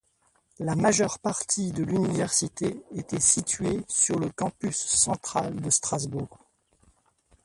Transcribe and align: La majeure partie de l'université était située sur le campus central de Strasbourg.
La 0.57 0.73
majeure 0.73 1.19
partie 1.19 1.71
de 1.73 1.83
l'université 1.83 2.81
était 2.95 3.19
située 3.19 3.83
sur 3.87 4.17
le 4.17 4.29
campus 4.31 4.75
central 4.75 5.61
de 5.61 5.69
Strasbourg. 5.69 6.39